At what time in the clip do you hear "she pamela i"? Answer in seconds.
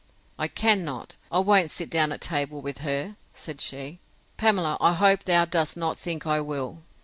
3.61-4.93